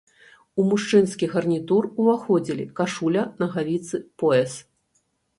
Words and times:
У 0.61 0.63
мужчынскі 0.69 1.25
гарнітур 1.33 1.83
уваходзілі 2.03 2.65
кашуля, 2.79 3.21
нагавіцы, 3.43 3.99
пояс. 4.23 4.57